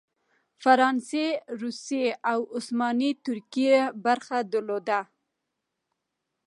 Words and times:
فرانسې، 0.61 1.25
روسیې 1.61 2.07
او 2.31 2.39
عثماني 2.57 3.11
ترکیې 3.25 3.77
برخه 4.05 4.37
درلوده. 4.51 4.99